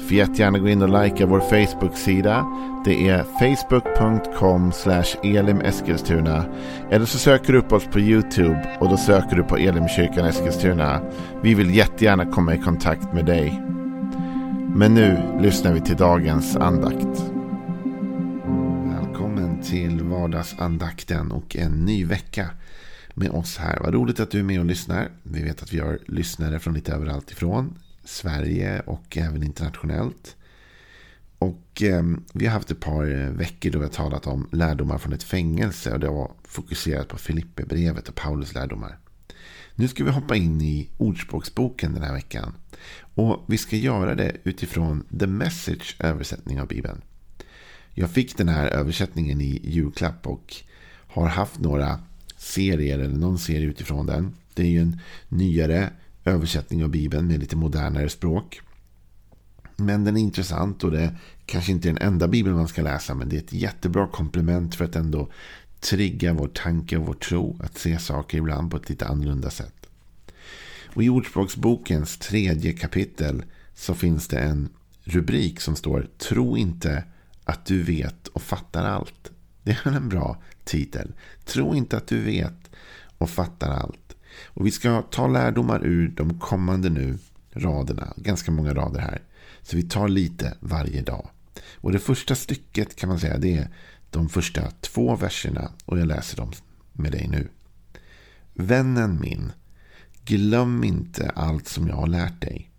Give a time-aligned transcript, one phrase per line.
[0.00, 2.46] Får jättegärna gå in och likea vår Facebook-sida.
[2.84, 4.72] Det är facebook.com
[5.22, 6.44] elimeskilstuna.
[6.90, 11.00] Eller så söker du upp oss på YouTube och då söker du på Elimkyrkan Eskilstuna.
[11.42, 13.62] Vi vill jättegärna komma i kontakt med dig.
[14.74, 17.32] Men nu lyssnar vi till dagens andakt.
[18.96, 22.50] Välkommen till vardagsandakten och en ny vecka
[23.14, 23.78] med oss här.
[23.80, 25.08] Vad roligt att du är med och lyssnar.
[25.22, 27.74] Vi vet att vi har lyssnare från lite överallt ifrån.
[28.10, 30.36] Sverige och även internationellt.
[31.38, 32.02] Och eh,
[32.32, 35.22] vi har haft ett par eh, veckor då vi har talat om lärdomar från ett
[35.22, 35.92] fängelse.
[35.92, 38.98] Och det var fokuserat på Filipperbrevet och Paulus lärdomar.
[39.74, 42.54] Nu ska vi hoppa in i Ordspråksboken den här veckan.
[43.14, 47.02] Och vi ska göra det utifrån The Message översättning av Bibeln.
[47.94, 50.54] Jag fick den här översättningen i julklapp och
[51.06, 52.00] har haft några
[52.36, 54.34] serier eller någon serie utifrån den.
[54.54, 55.90] Det är ju en nyare
[56.24, 58.60] översättning av Bibeln med lite modernare språk.
[59.76, 63.14] Men den är intressant och det kanske inte är den enda Bibeln man ska läsa.
[63.14, 65.28] Men det är ett jättebra komplement för att ändå
[65.80, 67.58] trigga vår tanke och vår tro.
[67.62, 69.86] Att se saker ibland på ett lite annorlunda sätt.
[70.94, 73.44] Och i Ordspråksbokens tredje kapitel
[73.74, 74.68] så finns det en
[75.04, 77.04] rubrik som står Tro inte
[77.44, 79.30] att du vet och fattar allt.
[79.62, 81.12] Det är en bra titel.
[81.44, 82.70] Tro inte att du vet
[83.18, 84.16] och fattar allt.
[84.46, 87.18] Och vi ska ta lärdomar ur de kommande nu
[87.52, 88.12] raderna.
[88.16, 89.22] Ganska många rader här.
[89.62, 91.28] Så vi tar lite varje dag.
[91.74, 93.68] Och det första stycket kan man säga det är
[94.10, 95.72] de första två verserna.
[95.84, 96.52] Och jag läser dem
[96.92, 97.48] med dig nu.
[98.54, 99.52] Vännen min,
[100.24, 102.70] glöm inte allt som jag har lärt dig.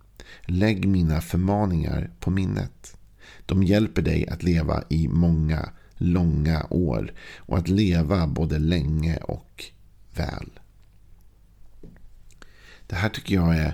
[0.45, 2.97] Lägg mina förmaningar på minnet.
[3.45, 7.13] De hjälper dig att leva i många, långa år.
[7.37, 9.65] Och att leva både länge och
[10.15, 10.49] väl.
[12.91, 13.73] Det här tycker jag är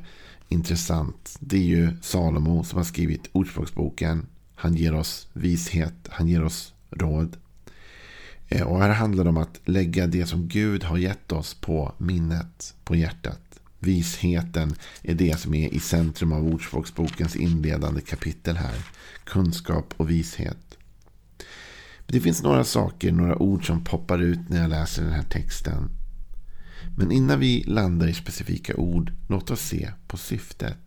[0.49, 1.37] intressant.
[1.39, 4.25] Det är ju Salomo som har skrivit Ordspråksboken.
[4.55, 7.37] Han ger oss vishet, han ger oss råd.
[8.47, 11.93] Eh, och här handlar det om att lägga det som Gud har gett oss på
[11.97, 13.59] minnet, på hjärtat.
[13.79, 18.75] Visheten är det som är i centrum av Ordspråksbokens inledande kapitel här.
[19.23, 20.77] Kunskap och vishet.
[22.07, 25.96] Det finns några saker, några ord som poppar ut när jag läser den här texten.
[26.97, 30.77] Men innan vi landar i specifika ord, låt oss se på syftet.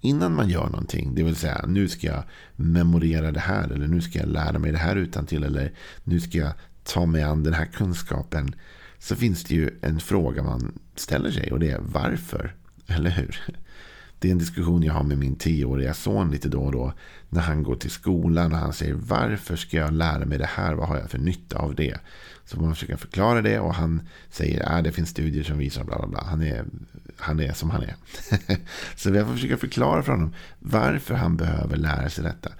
[0.00, 2.24] Innan man gör någonting, det vill säga nu ska jag
[2.56, 5.72] memorera det här eller nu ska jag lära mig det här utan till eller
[6.04, 6.52] nu ska jag
[6.84, 8.54] ta mig an den här kunskapen.
[8.98, 12.54] Så finns det ju en fråga man ställer sig och det är varför?
[12.86, 13.40] Eller hur?
[14.22, 16.92] Det är en diskussion jag har med min tioåriga son lite då och då.
[17.28, 20.74] När han går till skolan och han säger varför ska jag lära mig det här?
[20.74, 21.98] Vad har jag för nytta av det?
[22.44, 25.84] Så man försöker förklara det och han säger att äh, det finns studier som visar
[25.84, 26.24] bla bla bla.
[26.24, 26.64] Han är,
[27.16, 27.94] han är som han är.
[28.96, 32.50] så vi får försöka förklara för honom varför han behöver lära sig detta.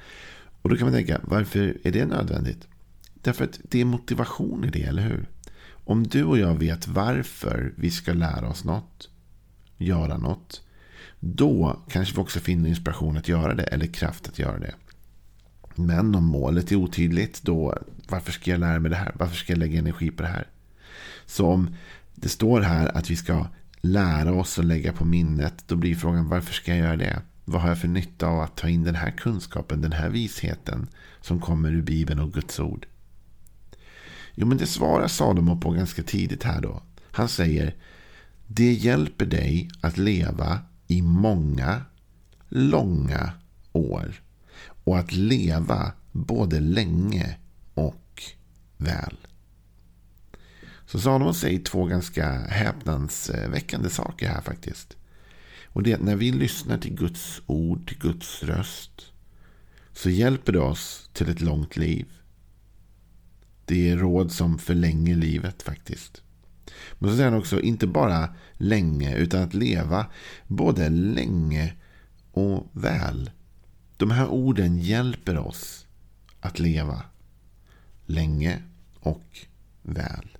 [0.62, 2.68] Och då kan man tänka, varför är det nödvändigt?
[3.14, 5.28] Därför att det är motivation i det, eller hur?
[5.84, 9.08] Om du och jag vet varför vi ska lära oss något,
[9.78, 10.62] göra något,
[11.20, 14.74] då kanske vi också finner inspiration att göra det eller kraft att göra det.
[15.74, 19.12] Men om målet är otydligt, då varför ska jag lära mig det här?
[19.14, 20.46] Varför ska jag lägga energi på det här?
[21.26, 21.76] Så om
[22.14, 23.46] det står här att vi ska
[23.80, 27.22] lära oss och lägga på minnet, då blir frågan varför ska jag göra det?
[27.44, 30.88] Vad har jag för nytta av att ta in den här kunskapen, den här visheten
[31.20, 32.86] som kommer ur Bibeln och Guds ord?
[34.34, 36.82] Jo, men det svarar Salomo på ganska tidigt här då.
[37.10, 37.74] Han säger,
[38.46, 40.58] det hjälper dig att leva
[40.92, 41.82] i många,
[42.48, 43.32] långa
[43.72, 44.22] år.
[44.84, 47.38] Och att leva både länge
[47.74, 48.22] och
[48.76, 49.16] väl.
[50.86, 54.96] Så Salomo säger två ganska häpnadsväckande saker här faktiskt.
[55.66, 59.12] Och det är att när vi lyssnar till Guds ord, till Guds röst.
[59.92, 62.06] Så hjälper det oss till ett långt liv.
[63.64, 66.22] Det är råd som förlänger livet faktiskt.
[66.98, 70.06] Men så säger han också, inte bara länge, utan att leva
[70.46, 71.74] både länge
[72.32, 73.30] och väl.
[73.96, 75.86] De här orden hjälper oss
[76.40, 77.02] att leva
[78.06, 78.62] länge
[79.00, 79.38] och
[79.82, 80.38] väl.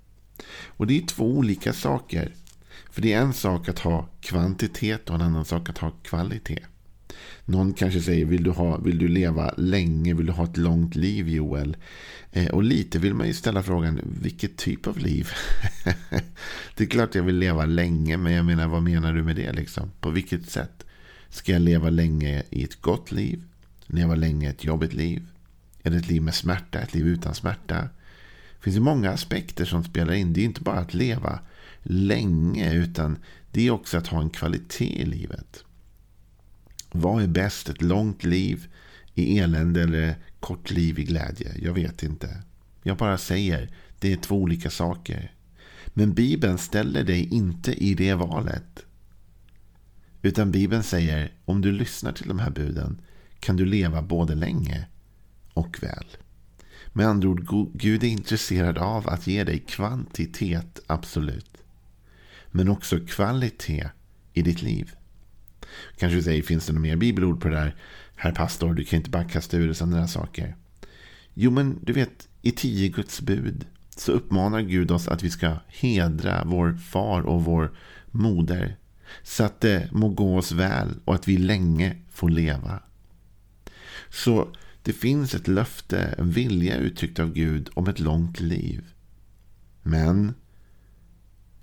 [0.66, 2.34] Och det är två olika saker.
[2.90, 6.66] För det är en sak att ha kvantitet och en annan sak att ha kvalitet.
[7.44, 10.14] Någon kanske säger, vill du, ha, vill du leva länge?
[10.14, 11.76] Vill du ha ett långt liv Joel?
[12.32, 15.28] Eh, och lite vill man ju ställa frågan, vilket typ av liv?
[16.76, 19.52] det är klart jag vill leva länge, men jag menar, vad menar du med det?
[19.52, 19.90] Liksom?
[20.00, 20.84] På vilket sätt?
[21.28, 23.42] Ska jag leva länge i ett gott liv?
[23.86, 25.26] Leva länge i ett jobbigt liv?
[25.82, 26.80] Är det ett liv med smärta?
[26.80, 27.76] Ett liv utan smärta?
[27.76, 30.32] Det finns ju många aspekter som spelar in.
[30.32, 31.38] Det är inte bara att leva
[31.82, 33.18] länge, utan
[33.50, 35.64] det är också att ha en kvalitet i livet.
[36.92, 37.68] Vad är bäst?
[37.68, 38.66] Ett långt liv
[39.14, 41.54] i elände eller kort liv i glädje?
[41.62, 42.42] Jag vet inte.
[42.82, 45.34] Jag bara säger, det är två olika saker.
[45.86, 48.86] Men Bibeln ställer dig inte i det valet.
[50.22, 53.00] Utan Bibeln säger, om du lyssnar till de här buden
[53.40, 54.86] kan du leva både länge
[55.54, 56.06] och väl.
[56.92, 61.56] Med andra ord, Gud är intresserad av att ge dig kvantitet, absolut.
[62.50, 63.88] Men också kvalitet
[64.32, 64.94] i ditt liv.
[65.98, 67.76] Kanske du säger, finns det något mer bibelord på det där?
[68.16, 70.56] Herr pastor, du kan inte bara kasta ur dig sådana där saker.
[71.34, 73.66] Jo, men du vet, i tio Guds bud
[73.96, 77.72] så uppmanar Gud oss att vi ska hedra vår far och vår
[78.10, 78.76] moder.
[79.22, 82.80] Så att det må gå oss väl och att vi länge får leva.
[84.10, 84.48] Så
[84.82, 88.84] det finns ett löfte, en vilja uttryckt av Gud om ett långt liv.
[89.82, 90.34] Men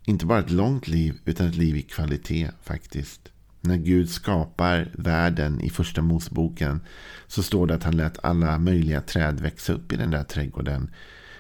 [0.06, 3.32] inte bara ett långt liv utan ett liv i kvalitet faktiskt.
[3.62, 6.82] När Gud skapar världen i första Moseboken
[7.28, 10.92] så står det att han lät alla möjliga träd växa upp i den där trädgården.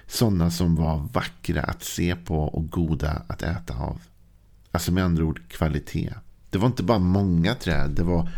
[0.07, 4.01] Sådana som var vackra att se på och goda att äta av.
[4.71, 6.13] Alltså med andra ord kvalitet.
[6.50, 7.89] Det var inte bara många träd.
[7.89, 8.30] Det var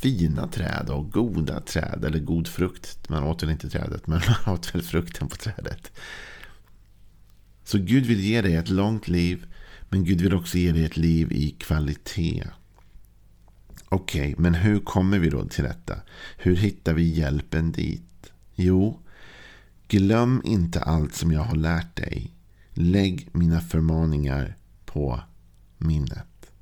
[0.00, 2.04] fina träd och goda träd.
[2.04, 3.08] Eller god frukt.
[3.08, 5.92] Man åt väl inte trädet, men man åt väl frukten på trädet.
[7.64, 9.46] Så Gud vill ge dig ett långt liv.
[9.88, 12.44] Men Gud vill också ge dig ett liv i kvalitet.
[13.90, 15.96] Okej, okay, men hur kommer vi då till detta?
[16.38, 18.32] Hur hittar vi hjälpen dit?
[18.54, 19.00] Jo,
[19.88, 22.34] glöm inte allt som jag har lärt dig.
[22.72, 25.20] Lägg mina förmaningar på
[25.78, 26.52] minnet.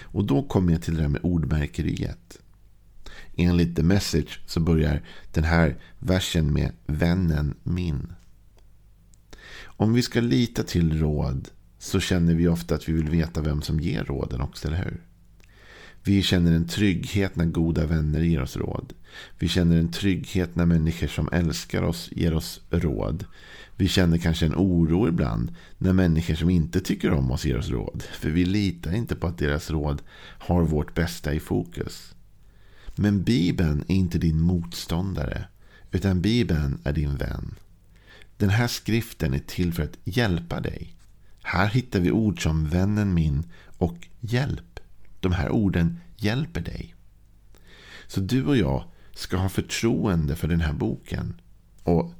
[0.00, 2.38] Och då kommer jag till det här med ordmärkeriet.
[3.36, 8.12] Enligt The Message så börjar den här versen med vännen min.
[9.62, 11.48] Om vi ska lita till råd
[11.78, 15.00] så känner vi ofta att vi vill veta vem som ger råden också, eller hur?
[16.04, 18.92] Vi känner en trygghet när goda vänner ger oss råd.
[19.38, 23.24] Vi känner en trygghet när människor som älskar oss ger oss råd.
[23.76, 27.68] Vi känner kanske en oro ibland när människor som inte tycker om oss ger oss
[27.68, 28.02] råd.
[28.02, 30.02] För vi litar inte på att deras råd
[30.38, 32.14] har vårt bästa i fokus.
[32.96, 35.44] Men Bibeln är inte din motståndare.
[35.90, 37.54] Utan Bibeln är din vän.
[38.36, 40.94] Den här skriften är till för att hjälpa dig.
[41.42, 43.42] Här hittar vi ord som vännen min
[43.78, 44.71] och hjälp.
[45.22, 46.94] De här orden hjälper dig.
[48.06, 48.84] Så du och jag
[49.14, 51.40] ska ha förtroende för den här boken.
[51.82, 52.14] Och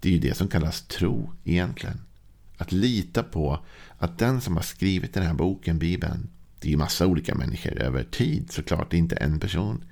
[0.00, 2.00] det är ju det som kallas tro egentligen.
[2.56, 3.64] Att lita på
[3.98, 6.30] att den som har skrivit den här boken, Bibeln,
[6.60, 9.84] det är ju massa olika människor över tid såklart, det är inte en person.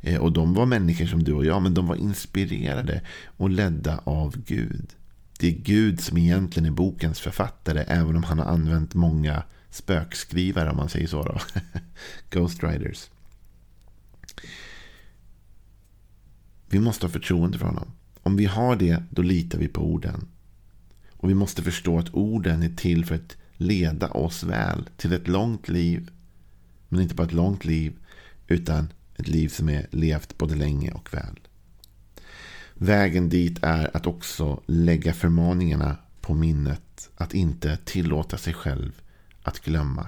[0.00, 4.00] Eh, och de var människor som du och jag, men de var inspirerade och ledda
[4.04, 4.94] av Gud.
[5.38, 10.70] Det är Gud som egentligen är bokens författare, även om han har använt många spökskrivare,
[10.70, 11.22] om man säger så.
[11.22, 11.40] Då.
[12.30, 13.10] Ghostwriters.
[16.66, 17.92] Vi måste ha förtroende för honom.
[18.22, 20.28] Om vi har det, då litar vi på orden.
[21.12, 25.28] Och vi måste förstå att orden är till för att leda oss väl till ett
[25.28, 26.10] långt liv.
[26.88, 27.98] Men inte bara ett långt liv,
[28.46, 31.40] utan ett liv som är levt både länge och väl.
[32.74, 37.10] Vägen dit är att också lägga förmaningarna på minnet.
[37.16, 39.02] Att inte tillåta sig själv
[39.48, 40.06] att glömma.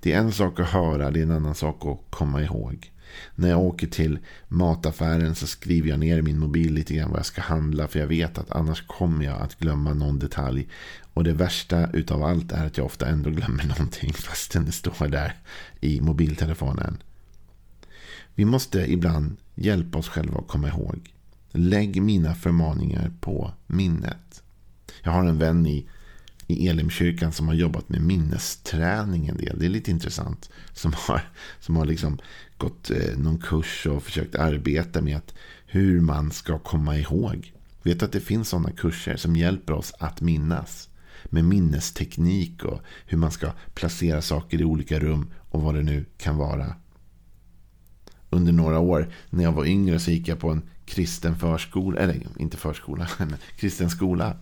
[0.00, 2.92] Det är en sak att höra, det är en annan sak att komma ihåg.
[3.34, 4.18] När jag åker till
[4.48, 7.88] mataffären så skriver jag ner i min mobil lite grann vad jag ska handla.
[7.88, 10.68] För jag vet att annars kommer jag att glömma någon detalj.
[11.14, 15.08] Och det värsta utav allt är att jag ofta ändå glömmer någonting fastän det står
[15.08, 15.34] där
[15.80, 17.02] i mobiltelefonen.
[18.34, 21.12] Vi måste ibland hjälpa oss själva att komma ihåg.
[21.52, 24.42] Lägg mina förmaningar på minnet.
[25.02, 25.86] Jag har en vän i,
[26.46, 29.58] i Elimkyrkan som har jobbat med minnesträning en del.
[29.58, 30.50] Det är lite intressant.
[30.72, 31.20] Som har,
[31.60, 32.18] som har liksom
[32.58, 35.34] gått eh, någon kurs och försökt arbeta med att
[35.66, 37.52] hur man ska komma ihåg.
[37.82, 40.88] Vet att det finns sådana kurser som hjälper oss att minnas.
[41.24, 46.04] Med minnesteknik och hur man ska placera saker i olika rum och vad det nu
[46.18, 46.74] kan vara.
[48.30, 52.26] Under några år när jag var yngre så gick jag på en kristen förskola, eller
[52.38, 54.36] inte förskola, men kristen skola.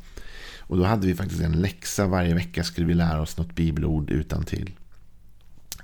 [0.67, 4.11] Och då hade vi faktiskt en läxa varje vecka skulle vi lära oss något bibelord
[4.11, 4.71] utan till.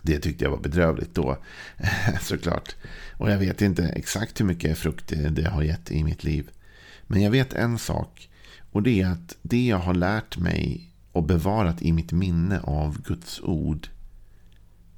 [0.03, 1.39] Det tyckte jag var bedrövligt då,
[2.21, 2.75] såklart.
[3.13, 6.51] Och jag vet inte exakt hur mycket frukt det har gett i mitt liv.
[7.07, 8.29] Men jag vet en sak.
[8.73, 13.03] Och det är att det jag har lärt mig och bevarat i mitt minne av
[13.03, 13.89] Guds ord.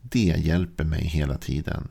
[0.03, 1.89] Det hjälper mig hela tiden.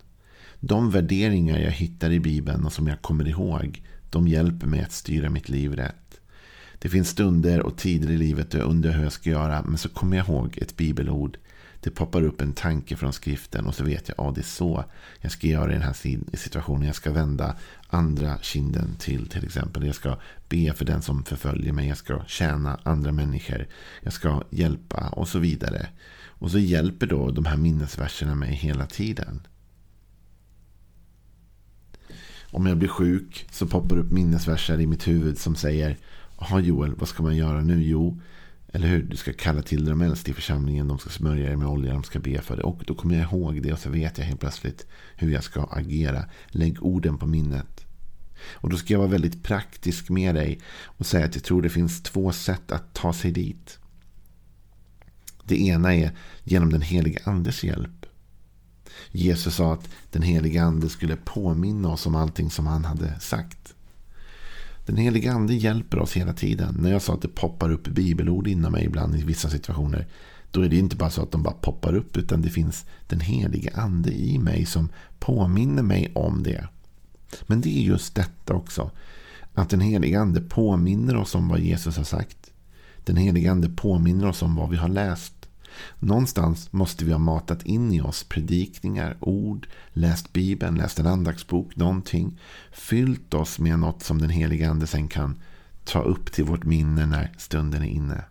[0.60, 3.83] De värderingar jag hittar i Bibeln och som jag kommer ihåg.
[4.10, 5.95] De hjälper mig att styra mitt liv rätt.
[6.81, 9.63] Det finns stunder och tider i livet då jag undrar hur jag ska göra.
[9.67, 11.38] Men så kommer jag ihåg ett bibelord.
[11.79, 14.43] Det poppar upp en tanke från skriften och så vet jag att ja, det är
[14.43, 14.85] så
[15.19, 16.85] jag ska göra i den här situationen.
[16.85, 17.55] Jag ska vända
[17.88, 19.85] andra kinden till till exempel.
[19.85, 20.17] Jag ska
[20.50, 21.88] be för den som förföljer mig.
[21.88, 23.67] Jag ska tjäna andra människor.
[24.01, 25.88] Jag ska hjälpa och så vidare.
[26.27, 29.47] Och så hjälper då de här minnesverserna mig hela tiden.
[32.51, 35.97] Om jag blir sjuk så poppar upp minnesverser i mitt huvud som säger
[36.41, 37.83] Jaha Joel, vad ska man göra nu?
[37.83, 38.21] Jo,
[38.74, 39.03] eller hur?
[39.03, 40.88] Du ska kalla till de äldste i församlingen.
[40.88, 41.93] De ska smörja dig med olja.
[41.93, 42.63] De ska be för dig.
[42.63, 43.74] Och då kommer jag ihåg det.
[43.74, 46.25] Och så vet jag helt plötsligt hur jag ska agera.
[46.48, 47.86] Lägg orden på minnet.
[48.51, 50.60] Och då ska jag vara väldigt praktisk med dig.
[50.83, 53.79] Och säga att jag tror det finns två sätt att ta sig dit.
[55.43, 56.12] Det ena är
[56.43, 58.05] genom den heliga andes hjälp.
[59.12, 63.74] Jesus sa att den heliga ande skulle påminna oss om allting som han hade sagt.
[64.91, 66.77] Den helige ande hjälper oss hela tiden.
[66.79, 70.07] När jag sa att det poppar upp bibelord inom mig ibland i vissa situationer.
[70.51, 72.17] Då är det inte bara så att de bara poppar upp.
[72.17, 76.67] Utan det finns den helige ande i mig som påminner mig om det.
[77.48, 78.91] Men det är just detta också.
[79.53, 82.51] Att den helige ande påminner oss om vad Jesus har sagt.
[83.03, 85.40] Den helige ande påminner oss om vad vi har läst.
[85.99, 91.75] Någonstans måste vi ha matat in i oss predikningar, ord, läst Bibeln, läst en andaktsbok,
[91.75, 92.39] någonting.
[92.71, 95.39] Fyllt oss med något som den heliga Ande sen kan
[95.83, 98.23] ta upp till vårt minne när stunden är inne.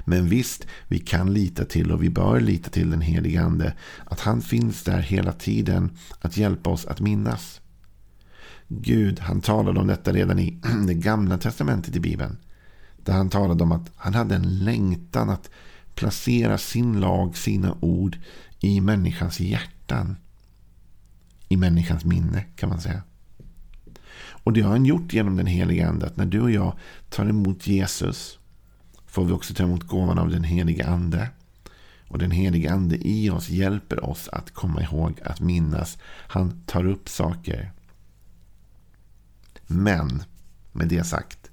[0.00, 3.74] Men visst, vi kan lita till och vi bör lita till den heliga Ande.
[4.04, 7.60] Att han finns där hela tiden att hjälpa oss att minnas.
[8.68, 12.36] Gud, han talade om detta redan i det gamla testamentet i Bibeln.
[12.96, 15.50] Där han talade om att han hade en längtan att
[15.94, 18.18] placera sin lag, sina ord
[18.60, 20.16] i människans hjärtan.
[21.48, 23.02] I människans minne kan man säga.
[24.16, 26.06] Och det har han gjort genom den heliga ande.
[26.06, 26.76] Att när du och jag
[27.08, 28.38] tar emot Jesus
[29.06, 31.28] får vi också ta emot gåvan av den heliga ande.
[32.08, 35.98] Och den heliga ande i oss hjälper oss att komma ihåg, att minnas.
[36.04, 37.72] Han tar upp saker.
[39.66, 40.22] Men,
[40.72, 41.43] med det sagt,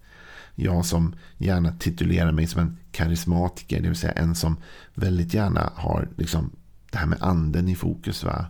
[0.55, 4.57] jag som gärna titulerar mig som en karismatiker, det vill säga en som
[4.93, 6.51] väldigt gärna har liksom
[6.91, 8.23] det här med anden i fokus.
[8.23, 8.45] Va?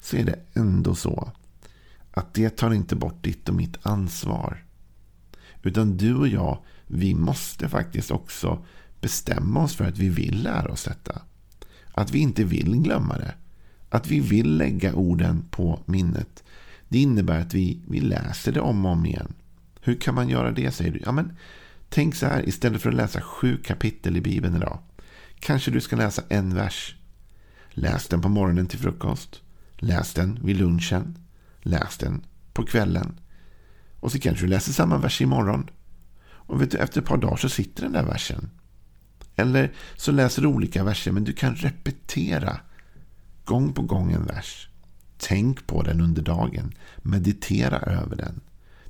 [0.00, 1.32] Så är det ändå så
[2.10, 4.64] att det tar inte bort ditt och mitt ansvar.
[5.62, 8.64] Utan du och jag, vi måste faktiskt också
[9.00, 11.22] bestämma oss för att vi vill lära oss detta.
[11.92, 13.34] Att vi inte vill glömma det.
[13.88, 16.44] Att vi vill lägga orden på minnet.
[16.88, 19.32] Det innebär att vi, vi läser det om och om igen.
[19.88, 21.00] Hur kan man göra det säger du?
[21.04, 21.36] Ja, men
[21.88, 24.78] Tänk så här, istället för att läsa sju kapitel i Bibeln idag.
[25.40, 26.96] Kanske du ska läsa en vers.
[27.70, 29.42] Läs den på morgonen till frukost.
[29.76, 31.18] Läs den vid lunchen.
[31.60, 33.20] Läs den på kvällen.
[34.00, 35.70] Och så kanske du läser samma vers imorgon.
[36.24, 38.50] Och vet du, efter ett par dagar så sitter den där versen.
[39.36, 42.60] Eller så läser du olika verser men du kan repetera
[43.44, 44.68] gång på gång en vers.
[45.18, 46.74] Tänk på den under dagen.
[47.02, 48.40] Meditera över den.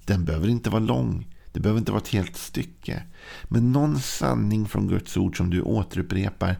[0.08, 1.26] Den behöver inte vara lång.
[1.52, 3.02] Det behöver inte vara ett helt stycke.
[3.44, 6.56] Men någon sanning från Guds ord som du återupprepar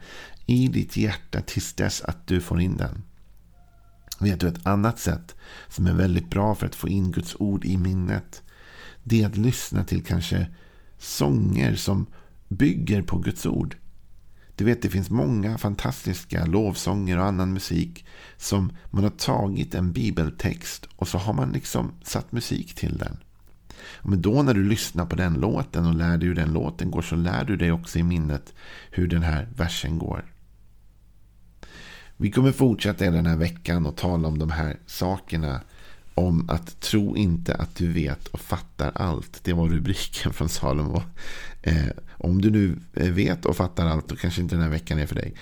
[0.46, 3.02] i ditt hjärta tills dess att du får in den.
[4.20, 5.36] Vet du ett annat sätt
[5.68, 8.42] som är väldigt bra för att få in Guds ord i minnet.
[9.04, 10.46] Det är att lyssna till kanske
[10.98, 12.06] sånger som
[12.48, 13.76] bygger på Guds ord.
[14.56, 19.92] Du vet det finns många fantastiska lovsånger och annan musik som man har tagit en
[19.92, 23.18] bibeltext och så har man liksom satt musik till den.
[24.02, 27.02] Men då när du lyssnar på den låten och lär dig hur den låten går
[27.02, 28.54] så lär du dig också i minnet
[28.90, 30.24] hur den här versen går.
[32.16, 35.60] Vi kommer fortsätta den här veckan och tala om de här sakerna.
[36.14, 39.44] Om att tro inte att du vet och fattar allt.
[39.44, 41.02] Det var rubriken från Salomo.
[41.62, 42.78] Eh, om du nu
[43.10, 45.34] vet och fattar allt då kanske inte den här veckan är för dig.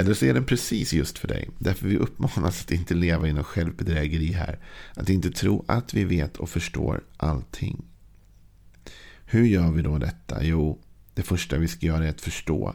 [0.00, 1.50] Eller så är den precis just för dig.
[1.58, 4.58] Därför vi uppmanas att inte leva i någon självbedrägeri här.
[4.94, 7.84] Att inte tro att vi vet och förstår allting.
[9.24, 10.44] Hur gör vi då detta?
[10.44, 10.78] Jo,
[11.14, 12.74] det första vi ska göra är att förstå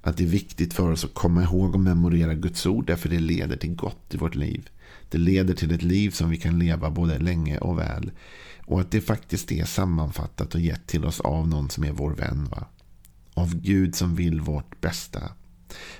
[0.00, 2.86] att det är viktigt för oss att komma ihåg och memorera Guds ord.
[2.86, 4.68] Därför det leder till gott i vårt liv.
[5.10, 8.10] Det leder till ett liv som vi kan leva både länge och väl.
[8.66, 12.14] Och att det faktiskt är sammanfattat och gett till oss av någon som är vår
[12.14, 12.48] vän.
[12.50, 12.66] Va?
[13.34, 15.30] Av Gud som vill vårt bästa.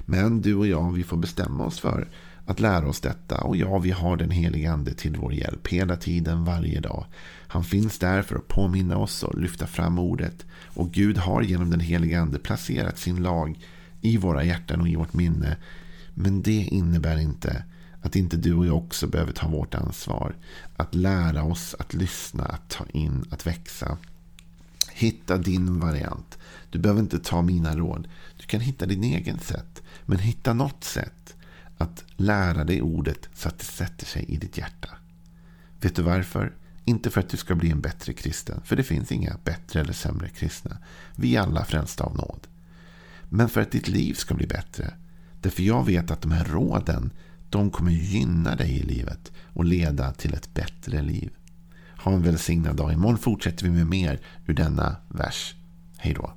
[0.01, 2.09] Men du och jag, vi får bestämma oss för
[2.47, 3.41] att lära oss detta.
[3.41, 7.07] Och ja, vi har den helige Ande till vår hjälp hela tiden, varje dag.
[7.49, 10.47] Han finns där för att påminna oss och lyfta fram ordet.
[10.65, 13.59] Och Gud har genom den helige Ande placerat sin lag
[14.01, 15.57] i våra hjärtan och i vårt minne.
[16.15, 17.65] Men det innebär inte
[18.03, 20.37] att inte du och jag också behöver ta vårt ansvar.
[20.77, 23.99] Att lära oss att lyssna, att ta in, att växa.
[24.99, 26.39] Hitta din variant.
[26.71, 28.09] Du behöver inte ta mina råd.
[28.37, 29.83] Du kan hitta din egen sätt.
[30.07, 31.37] Men hitta något sätt
[31.79, 34.89] att lära dig ordet så att det sätter sig i ditt hjärta.
[35.81, 36.53] Vet du varför?
[36.85, 38.61] Inte för att du ska bli en bättre kristen.
[38.65, 40.79] För det finns inga bättre eller sämre kristna.
[41.17, 42.47] Vi är alla frälsta av nåd.
[43.29, 44.95] Men för att ditt liv ska bli bättre.
[45.41, 47.11] Därför jag vet att de här råden
[47.51, 51.31] de kommer gynna dig i livet och leda till ett bättre liv.
[52.07, 52.93] Ha en välsignad dag.
[52.93, 55.55] Imorgon fortsätter vi med mer ur denna vers.
[55.99, 56.33] Hej då.